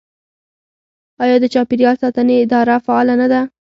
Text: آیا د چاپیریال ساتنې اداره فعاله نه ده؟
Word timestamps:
آیا 1.23 1.35
د 1.41 1.45
چاپیریال 1.53 1.95
ساتنې 2.03 2.35
اداره 2.43 2.75
فعاله 2.85 3.15
نه 3.21 3.27
ده؟ 3.31 3.41